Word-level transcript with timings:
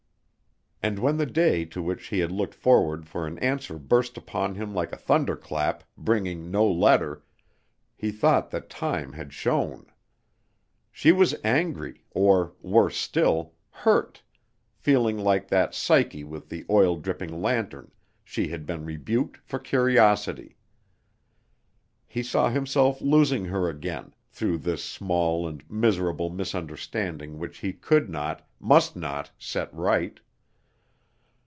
And 0.83 0.97
when 0.97 1.17
the 1.17 1.27
day 1.27 1.63
to 1.65 1.79
which 1.83 2.07
he 2.07 2.17
had 2.17 2.31
looked 2.31 2.55
forward 2.55 3.07
for 3.07 3.27
an 3.27 3.37
answer 3.37 3.77
burst 3.77 4.17
upon 4.17 4.55
him 4.55 4.73
like 4.73 4.91
a 4.91 4.97
thunderclap, 4.97 5.83
bringing 5.95 6.49
no 6.49 6.65
letter, 6.67 7.21
he 7.95 8.09
thought 8.11 8.49
that 8.49 8.67
time 8.71 9.13
had 9.13 9.31
shown. 9.31 9.85
She 10.91 11.11
was 11.11 11.35
angry, 11.43 12.03
or 12.09 12.55
worse 12.63 12.97
still, 12.97 13.53
hurt, 13.69 14.23
feeling 14.73 15.17
that 15.17 15.49
like 15.51 15.73
Psyche 15.75 16.23
with 16.23 16.49
the 16.49 16.65
oil 16.67 16.95
dropping 16.95 17.43
lantern, 17.43 17.91
she 18.23 18.47
had 18.47 18.65
been 18.65 18.83
rebuked 18.83 19.37
for 19.37 19.59
curiosity. 19.59 20.57
He 22.07 22.23
saw 22.23 22.49
himself 22.49 23.01
losing 23.01 23.45
her 23.45 23.69
again, 23.69 24.15
through 24.31 24.57
this 24.57 24.83
small 24.83 25.47
and 25.47 25.63
miserable 25.69 26.31
misunderstanding 26.31 27.37
which 27.37 27.59
he 27.59 27.71
could 27.71 28.09
not, 28.09 28.47
must 28.59 28.95
not, 28.95 29.29
set 29.37 29.71
right. 29.71 30.19